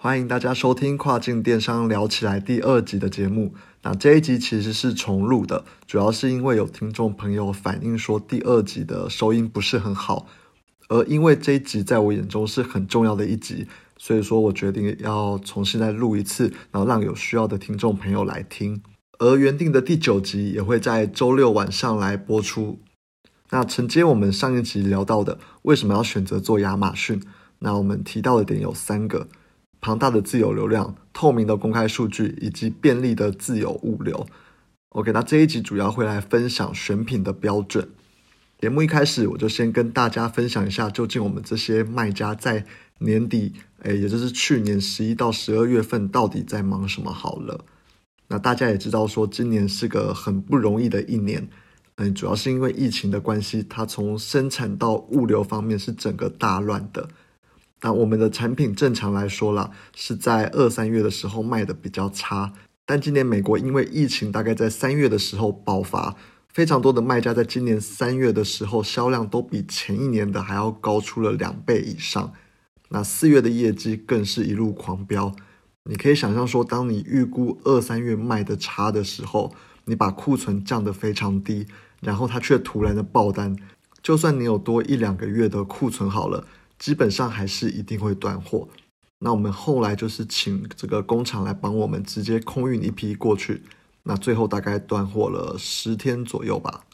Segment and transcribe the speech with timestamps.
[0.00, 3.52] 欢迎大家收听《跨境电商聊起来》第二集的节目。
[3.82, 10.28] 那这一集其实是重录的，主要是因为有听众朋友反映说第二集的收音不是很好，
[10.88, 13.66] 而因为这一集在我眼中是很重要的一集，
[13.96, 18.80] 所以说我决定要重新再录一次，然后让有需要的听众朋友来听。
[19.18, 22.78] 而原定的第九集也会在周六晚上来播出。
[23.50, 27.20] 那承接我们上一集聊到的，为什么要选择做亚马逊？
[27.58, 29.26] 那我们提到的点有三个：
[29.80, 34.26] 庞大的自由流量、透明的公开数据以及便利的自由物流。
[34.90, 37.88] OK，那这一集主要会来分享选品的标准。
[38.58, 42.64] 节目一开始，我就先跟大家分享一下，究竟我们这些卖家在
[42.98, 43.52] 年底，
[43.82, 47.12] 哎，也就是去年十一到十二月份，到底在忙什么？
[47.12, 47.64] 好了，
[48.26, 51.48] 那大家也知道，说今年是个很不容易的一年。
[51.96, 57.08] 嗯，主要是因为疫情的关系，它从生产到物流方面是整个大乱的。
[57.82, 62.52] 那我们的产品正常来说啦，是在二三月的时候卖的比较差。
[62.84, 66.16] 但今年美国因为疫情，大概在三月的时候爆发，
[66.52, 72.32] 非常多的卖家在今年三月的时候销量都比前一年的还要高出了两倍以上。
[72.88, 75.34] 那四月的业绩更是一路狂飙。
[75.84, 79.52] 你可以想象说，当你预估二三月卖的差的时候，
[79.84, 81.66] 你把库存降得非常低。
[82.00, 83.56] 然后它却突然的爆单，
[84.00, 86.46] 就算你有多一两个月的库存好了，
[86.78, 88.68] 基本上还是一定会断货。
[89.20, 93.62] 那我们后来就是请这个工厂来帮我们直接空运一批过去，
[94.04, 96.84] 那最后大概断货了十天左右吧。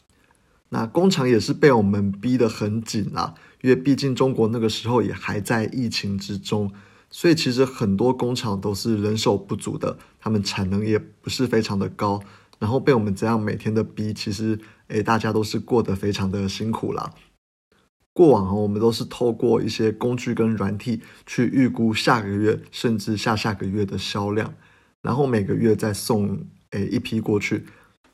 [0.69, 6.71] 那工厂也是被我们逼得很紧啦，因为毕竟中国那个时候也还在疫情之中，
[7.11, 12.19] 所以其实很多工厂都是人手不足的，他们产能也不是非常的高。
[12.57, 17.13] 然后被我们这样每天的逼，其实诶，大家都是过得非常的辛苦啦。
[18.15, 24.53] 过往我们都是透过一些工具跟软体去预估下个月甚至下下个月的销量，
[25.01, 27.65] 然后每个月再送诶一批过去。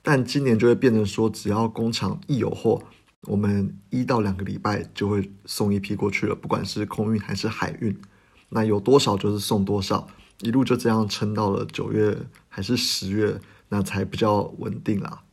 [0.01, 2.81] 但今年就会变成说，只要工厂一有货，
[3.27, 7.95] 我们一到两个礼拜就会送一批过去了，不管是空运还是海运，
[8.49, 10.07] 那有多少就是送多少，
[10.39, 12.17] 一路就这样撑到了九月
[12.49, 13.39] 还是十月。
[13.73, 15.23] 那才比较稳定啦。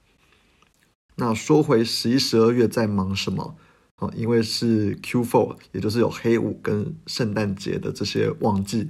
[1.17, 3.57] 那说回十一、十二月在忙什么
[3.99, 4.11] 啊？
[4.17, 8.89] 因为是 Q4，也就是有黑五跟圣诞节的这些旺季，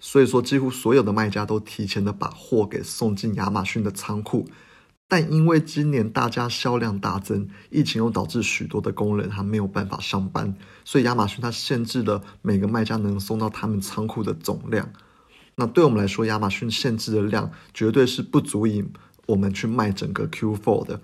[0.00, 4.48] 所以说几乎所有的卖家都提前的把货给送进亚马逊的仓库。
[5.10, 14.92] 但因为今年大家销量大增，疫情又导致许多的工人他没有办法上班，所以亚马逊它限制了每个卖家能送到他们仓库的总量。
[15.54, 18.84] 那对我们来说，亚马逊限制的量绝对是不足以
[19.26, 21.00] 我们去卖整个 Q4 的，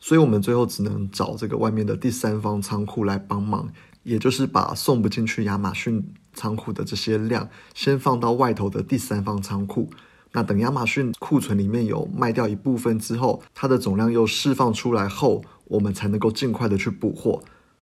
[0.00, 3.68] 所以我们最后只能找这个外面的第三方仓库来帮忙，
[4.02, 6.02] 也就是把送不进去亚马逊
[6.32, 9.90] 仓库的这些量，先放到外头的第三方仓库。
[10.32, 17.42] 那等亚马逊库存里面有卖掉一部分之后，它的总量又释放出来后，我们才能够尽快的去补货。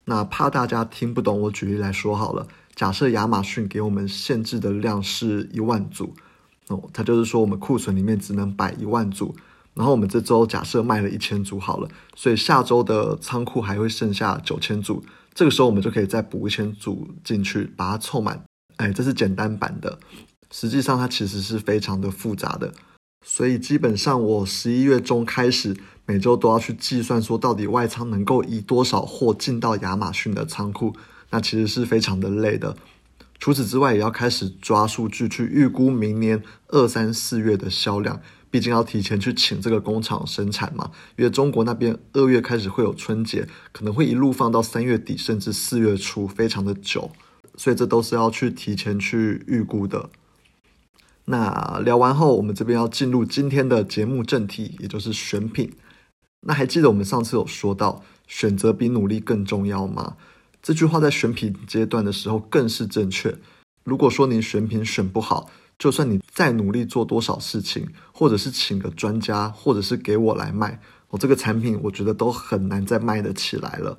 [0.06, 2.48] 那怕大家听不懂，我举例来说好了。
[2.74, 6.14] 假设亚马逊给我们限制的量是一万组，
[6.68, 9.36] 哦，它就是说我们库存里面只能摆一万组，
[9.74, 18.42] 然后我们这周假设卖了一千组好了，所以下周的仓库还会剩下九千组，这个时候我们就可以再补一千组进去，把它凑满。
[18.76, 19.98] 哎，这是简单版的，
[20.50, 22.72] 实际上它其实是非常的复杂的，
[23.26, 25.76] 所以基本上我十一月中开始
[26.06, 30.94] 每周都要去计算说到底外仓能够以多少货进到亚马逊的仓库。
[31.32, 32.76] 那其实是非常的累的。
[33.38, 38.20] 除此之外，也要开始抓数据去预估明年二三四月的销量。
[38.50, 47.10] 毕竟要提前去请这个工厂生产嘛，因为中国那边二月开始会有春节，可能会一路放到三月底甚至四月初，非常的久。
[47.56, 50.08] 所以这都是要去提前去预估的。
[51.26, 55.74] 那聊完后，我们这边要进入今天的节目正题，也就是选品。
[56.46, 60.16] 那还记得我们上次有说到，选择比努力更重要吗？
[60.62, 63.36] 这句话在选品阶段的时候更是正确。
[63.84, 65.50] 如果说你选品选不好，
[65.80, 70.78] 就算你再努力做多少事情，或者是请个专家，或者是给我来卖，
[71.08, 73.96] 我这个产品我觉得都很难再卖得起来了。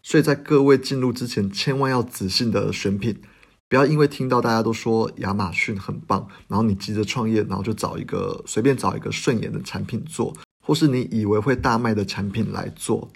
[0.00, 3.20] 所以在各位进入之前，千万要仔细的选品，
[3.68, 10.32] 不要因为听到大家都说亚马逊很棒，然后你急着创业，然后就找一个随便找一个顺眼的产品做，
[10.64, 13.10] 或是你以为会大卖的产品来做。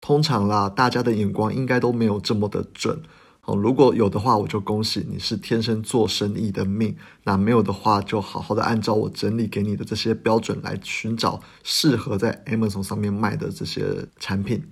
[0.00, 3.02] 通常啦，大家的眼光应该都没有这么的准
[3.48, 3.56] 哦。
[3.56, 6.92] 如果有的话，我就恭喜你是天生做生意的命；
[7.24, 14.70] 那没有的话，就好好的按照我整理给你的这些标准来寻找适合在 Amazon 上面卖的这些产品。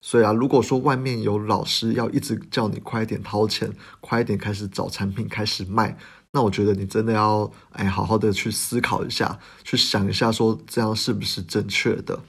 [0.00, 5.98] 所以啊，如果说外面有老师要一直叫你快点掏钱，快点开始找产品开始卖，
[6.30, 12.20] 那我觉得你真的要哎好好的去思考一下，去想一下说这样是不是正确的。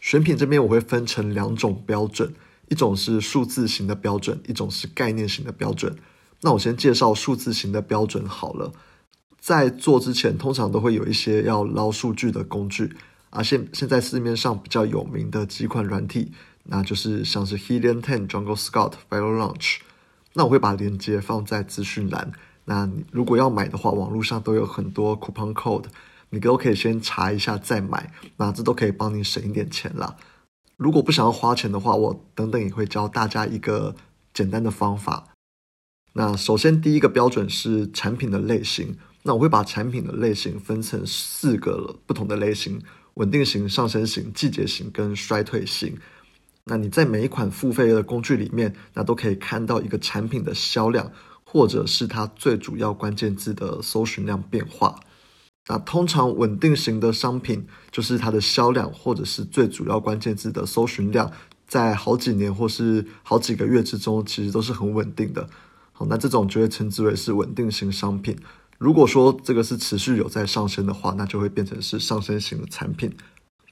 [0.00, 2.32] 选品这边我会分成两种标准，
[2.70, 5.94] 一种是数字型的标准，一种是概念型的标准。
[6.40, 8.72] 那我先介绍数字型的标准好了。
[9.38, 12.96] 在做之前，通常都会有一些要捞数据的工具
[13.28, 13.42] 啊。
[13.42, 16.32] 现现在市面上比较有名的几款软体。
[16.64, 19.78] 那就是像是 Helium Ten、Jungle Scout、Viral Launch，
[20.34, 22.30] 那我会把链接放在资讯栏。
[22.66, 25.86] 那你如果要买的话，网络上都有很多 coupon code，
[26.28, 30.14] 你都可以先查一下再买，那这都可以帮你省一点钱啦。
[30.80, 33.94] 如果不想要花钱的话，我等等也会教大家一个
[34.32, 35.34] 简单的方法。
[36.14, 42.80] 那首先第一个标准是产品的类型，那我会把产品的类型分成四个不同的类型：
[43.12, 45.98] 稳定型、上升型、季节型跟衰退型。
[46.64, 51.12] 那你在每一款付费的工具里面，那都可以看到一个产品的销量，
[51.44, 54.98] 或者是它最主要关键字的搜寻量变化。
[55.68, 61.30] 那通常稳定型的商品，就是它的销量或者是最主要关键字的搜寻量，
[61.66, 65.48] 在好几年或是好几个月之中，其实都是很稳定的。
[65.92, 68.36] 好，那这种就会称之为是稳定型商品。
[68.78, 73.14] 如果说这个是持续有在上升的话，那就会变成是上升型的产品。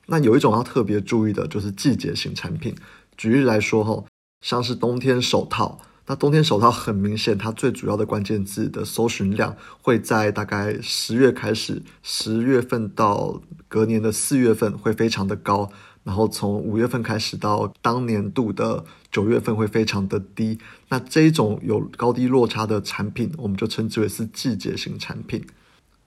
[0.06, 2.74] 那有一种要特别注意的，就是季节型产品。
[3.16, 4.04] 举例来说，哈，
[4.42, 15.70] 像是冬天手套，那冬天手套很明显，它最主要的关键字的搜寻量会在大概十月开始，十月份到隔年的四月份会非常的高，
[16.04, 20.58] 然后从五月份开始到当年度的九月份会非常的低。
[20.88, 25.44] 那这一种有高低落差的产品，我们就称之为是季节型产品。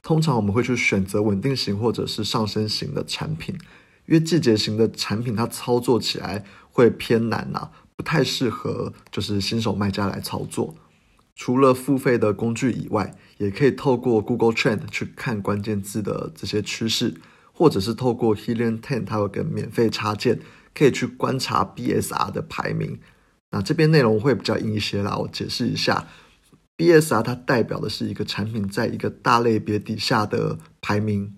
[0.01, 3.55] 通常我们会去选择稳定型或者是上升型的产品。
[4.07, 7.69] 因为季节型的产品，它操作起来会偏难呐，
[8.01, 10.73] 不太适合就是新手卖家来操作。
[11.35, 17.21] 除了付费的工具以外，也可以透过 Google Trend 去看关键字的这些趋势，
[17.53, 20.39] 或者是透过 Helium Ten 它有个免费插件，
[20.73, 22.99] 可以去观察 BSR 的排名。
[23.51, 26.07] 那这边内容会比较硬一些啦，我解释一下
[26.77, 31.35] ，BSR 它代表的是一个产品在一个大类别底下的排名。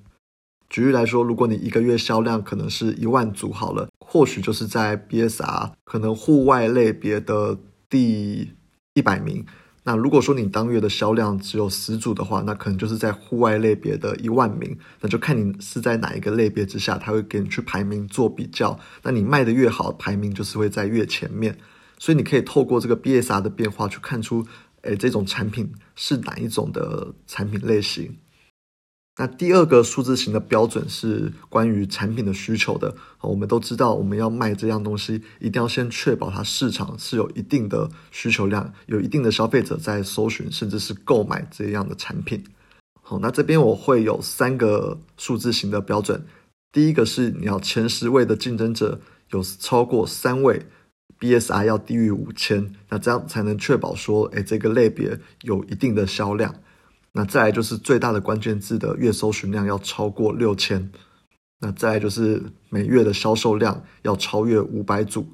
[0.74, 7.56] 举例来说，如果你一个月销量可能是一万组好了，或许就是在 BSR 可能户外类别的
[7.88, 8.56] 第
[8.96, 9.46] 一百名。
[9.84, 14.75] 那如果说你当月的销量只有十组的话，那可能就是在户外类别的一万名。
[15.00, 18.80] 那就看你是在哪一个类别之下，他会给你去排名做比较。
[19.04, 21.56] 那你卖的越好，排名就是会在越前面。
[22.00, 24.44] 所以你可以透过这个 BSR 的变化去看出，
[24.81, 28.18] 哎，这种产品是哪一种的产品类型。
[29.15, 32.95] 那第二个数字型的标准是关于产品的需求的。
[33.21, 42.44] 我们都知道，我们要卖这样东西，一定要先确保它市场是有一定的需求量，有一定的消费者在搜寻，甚至是购买这样的产品。
[43.04, 46.25] 好，那这边我会有三个数字型的标准。
[46.71, 49.00] 第一个是你要前十位的竞争者
[49.30, 50.65] 有超过三位
[51.19, 56.56] ，BSI 要低于五千，那这样才能确保说，哎，这个类别有一定的销量。
[57.13, 60.92] 那再来就是最大的关键字的月搜寻量要超过六千，
[61.60, 65.27] 那再来就是每月的销售量要超越五百组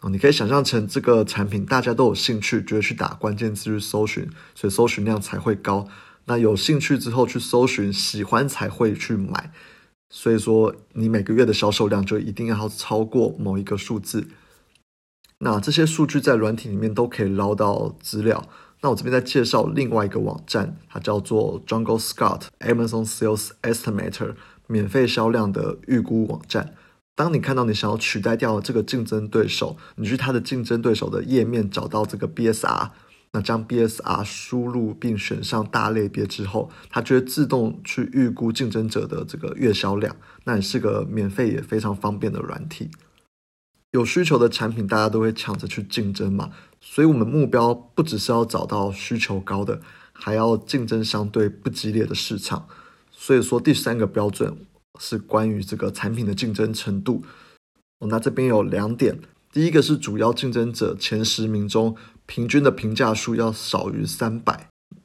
[0.00, 0.08] 哦。
[0.08, 5.86] 你可以想象成这个产品大家都有兴趣，觉得去打关键字去搜寻，所以搜寻量才会高。
[6.24, 9.52] 那有兴趣之后去搜寻，喜欢才会去买。
[10.08, 14.28] 所以说，你每个月的销售量就一定要超过某一个数字。
[15.40, 18.48] 那这些数据在软体里面都可以捞到资料。
[18.84, 24.34] 那我这边再介绍另外一个网站，它叫做 Jungle Scout Amazon Sales Estimator，
[24.66, 26.74] 免费销量的预估网站。
[27.14, 32.90] 当你看到你想要取代掉这个竞争对手，你去它的竞争对手的页面找到这个 BSR，
[33.32, 40.14] 那将 BSR 输入并选上大类别之后，它就会自动去预估竞争者的这个月销量。
[40.44, 42.90] 那也是个免费也非常方便的软体。
[43.94, 46.50] 有需求的产品，大家都会抢着去竞争嘛。
[46.80, 49.80] 所以，我们目标不只是要找到需求高的，
[50.12, 52.66] 还要竞争相对不激烈的市场。
[53.12, 54.66] 所以说，第三个标准
[54.98, 57.22] 是关于这个产品的竞争程度。
[58.00, 59.20] 那这边有两点，
[59.52, 61.96] 第一个是主要竞争者前十名中
[62.26, 64.63] 平均的评价数要少于三百。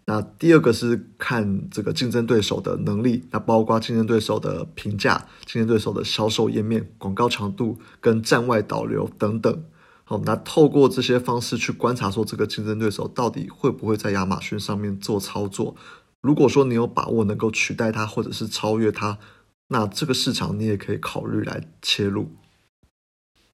[0.10, 9.64] 那第二个是看这个竞争对手的能力，那包括竞争对手的评价、竞争对手的销售页面、广告长度跟站外导流等等。
[10.06, 15.76] 好，那透过这些方式去观察，说这个竞争对手到底会不会在亚马逊上面做操作。
[16.22, 19.20] 如果说你有把握能够取代它，或者是超越它，
[19.68, 22.32] 那这个市场你也可以考虑来切入。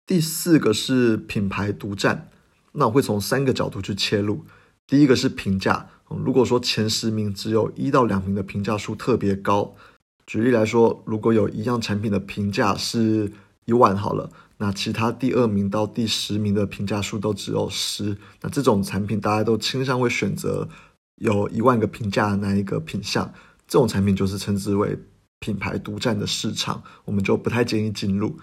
[0.07, 2.29] 第四个是品牌独占，
[2.73, 4.45] 那我会从三个角度去切入。
[4.87, 5.89] 第一个是评价，
[6.25, 9.75] 如果说前十名只有一到两名的评价数特别高，
[10.27, 13.33] 举例来说，如果有一样产品的评价是
[13.65, 20.69] 一万好了，那其他第二名到第十名的评价数都只有十，那这种产品大家都倾向会选择
[21.17, 23.33] 有一万个评价的那一个品项，
[23.67, 24.99] 这种产品就是称之为
[25.41, 28.39] 品牌独占的市场，我们就不太建议进入。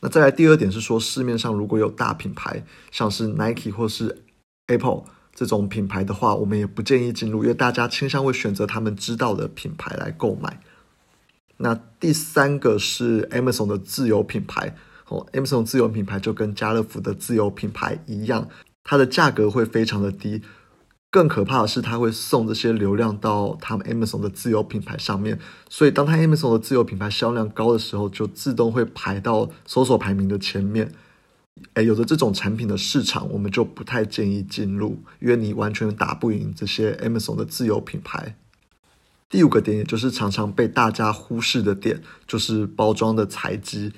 [0.00, 4.22] 那再来第二点是说，市面上如果有大品牌，像是 Nike 或是
[4.68, 5.02] Apple
[5.38, 10.60] 这种品牌的话，我们也不建议进入，因为大家倾向会选择他们知道的品牌来购买。
[11.58, 14.74] 那第三个是 Amazon 的自有品牌
[15.06, 18.48] 哦，Amazon 自有品牌就跟家乐福的自有品牌一样，
[18.82, 20.42] 它的价格会非常的低。
[21.08, 25.38] 更可怕的是，它会送这些流量到他们 Amazon 的自有品牌上面，
[25.70, 30.90] 所以当它 Amazon 的自有品牌销量高的时候，就自动会排到搜索排名的前面。
[31.74, 38.36] 哎，有的这种产品的市场，我们就不太建议进入，因为你完全打不赢这些 Amazon 的自有品牌。
[39.28, 43.92] 第五个点，也就是常常被大家忽视的点，就是包装的材质。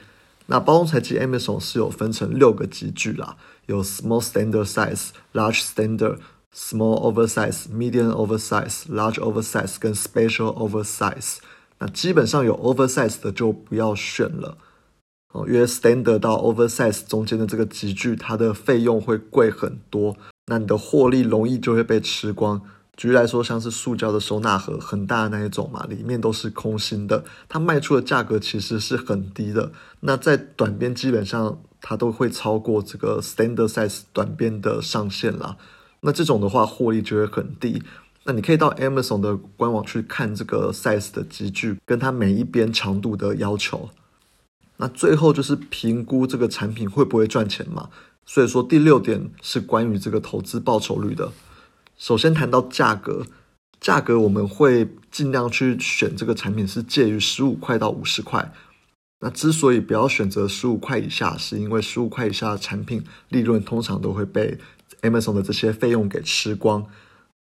[0.46, 3.36] 那包装材质，Amazon 是有分成六个级距啦，
[3.66, 6.18] 有 Small Standard Size、Large Standard。
[6.52, 11.36] Small oversize、medium oversize、large oversize 跟 special oversize，
[11.78, 14.58] 那基本上有 oversize 的就不要选了
[15.32, 22.60] 哦，因为 standard 到 oversize 中间的这个集聚，它的费用会贵很多，那你的获利容易就会被吃光。
[22.96, 29.72] 举例来说，像是塑胶的收纳盒，很大的那一种嘛，里面都是空心的，它卖出的价格其实是很低的。
[30.00, 35.56] 那在短边基本上它都会超过这个 standard size 短边的上限啦。
[36.00, 37.82] 那这种的话，获利就会很低。
[38.24, 43.88] 那你可以到 Amazon 的官网去看这个 size 的集聚，跟它每一边长度的要求。
[44.80, 47.90] 那最后就是评估这个产品会不会赚钱嘛。
[48.26, 51.30] 所以说第六点是关于这个投资报酬率的。
[51.96, 53.26] 首先谈到价格，
[53.80, 58.52] 价格我们会尽量去选这个产品是介于十五块到五十块。
[59.20, 64.58] 那之所以不要选择十五块以下，是因为十五块以下的产品利润通常都会被。
[65.02, 66.84] Amazon 的这些费用给吃光，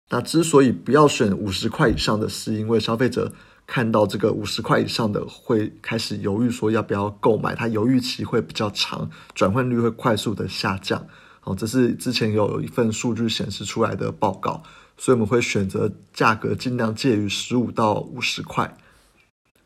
[0.09, 3.31] 那之所以不要选五十块以上的是，因为消费者
[3.67, 11.07] 看到这个五十块以上的会开始犹豫，说要不要购买，它犹豫期会比较长，转换率会快速的下降。
[11.43, 14.63] 哦，这是之前有一份数据显示出来的报告，
[14.97, 18.75] 所以我们会选择价格尽量介于十五到五十块。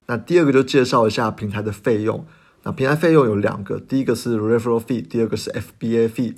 [0.08, 2.26] 那第二个就介绍一下平台的费用。
[2.64, 6.36] 那平台费用有两个，第一个是 Referral Fee，第二个是 FBA Fee。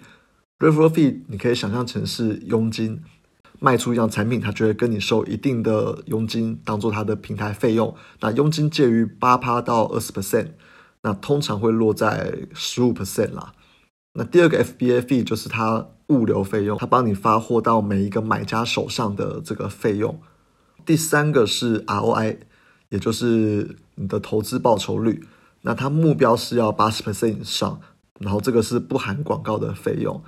[0.59, 3.01] Referral fee 你可以想象成是佣金，
[3.63, 7.95] 卖出一样产品，他就会跟你收一定的佣金，当做他的平台费用。
[8.19, 10.47] 那佣金介于八趴到二十 percent，
[11.03, 13.53] 那通常会落在十五 percent 啦。
[14.13, 20.19] 那第二个 FBA fee 就是他物流费用，他帮你发货到每一个买家手上的这个费用。
[20.83, 22.37] 第三个是 ROI，
[22.89, 25.23] 也就是你的投资报酬率，
[25.61, 27.79] 那它目标是要八十 percent 以上，
[28.19, 30.23] 然后这个是不含广告的费用。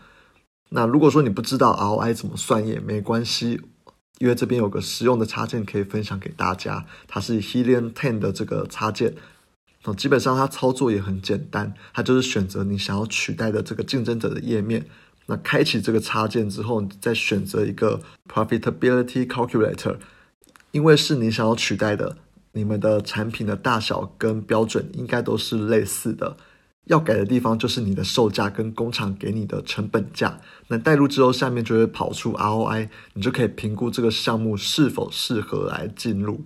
[0.76, 3.62] 那如果说你不知道 ROI 怎么算也没关系，
[4.18, 9.14] 因为这边有个实用的插件可以分享给大家，它是 Helium Ten 的这个插件，
[9.86, 14.86] 那，基本上它操作也很简单，它就是选择你想要取代的这个竞争者的页面，
[15.28, 19.98] 那开启这个插件之后，你再选择一个 Profitability Calculator，
[20.72, 22.18] 因为是你想要取代的，
[22.54, 26.38] 你们的产品的大小跟标准应该都是类似的。
[26.86, 30.40] 要改的地方就是你的售价跟工厂给你的成本价。
[30.68, 36.42] 那带入之后，下面就会跑出 ROI，你就可以评估这个项目是否适合来进入。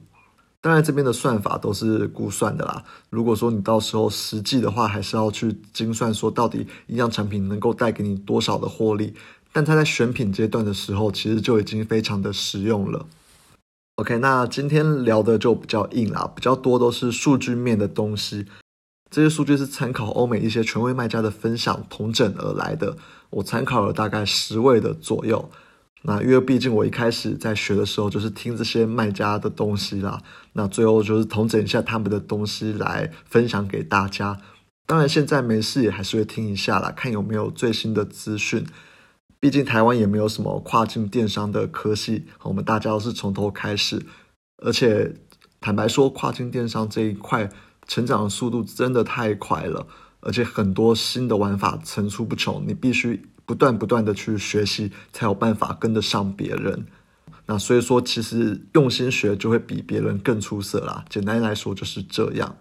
[0.59, 2.83] 当然，这边的算法都是估算的啦。
[3.09, 9.13] 如果说你到时候实际的话，还是要去精算，说到底一样产品能够带给你多少的获利。
[9.53, 13.05] 但它在选品阶段的时候，其实就已经非常的实用了。
[13.95, 18.45] OK，那今天聊的就比较硬啦，比较多都是数据面的东西。
[19.09, 22.97] 这些数据是参考欧美一些权威卖家的分享统整而来的，
[23.29, 25.49] 我参考了大概十位的左右。
[26.03, 30.21] 那因为毕竟我一开始在学的时候就是听这些卖家的东西啦，
[30.53, 34.39] 那最后就是统整一下他们的东西来分享给大家。
[34.85, 38.65] 当然现在没事也还是会听一下啦，看有没有最新的资讯。
[39.39, 44.05] 毕竟台湾也没有什么跨境电商的科系，我们大家都是从头开始。
[44.63, 45.13] 而且
[45.59, 47.49] 坦白说，跨境电商这一块。
[47.87, 49.87] 成长的速度真的太快了
[50.19, 56.85] 而且很多新的玩法层出不穷你必须不断不断的去学习才有办法跟得上别人。
[57.45, 62.57] 那所以说其实用心学就会比别人更出色啦简单来说就是这样。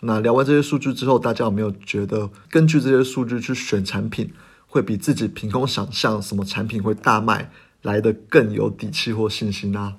[0.00, 4.32] 那聊完这些数据之后大家有没有觉得根据这些数据去选产品
[4.66, 9.94] 会比自己凭空想象什么产品会大卖来的更有底气或信心呢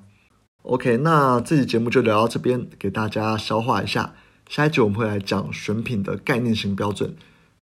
[0.62, 4.12] ？Ok 那这期节目就聊到这边给大家消化一下。
[4.50, 7.14] 下一集我们会来讲选品的概念性标准。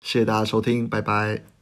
[0.02, 1.55] 谢谢大家收听拜拜。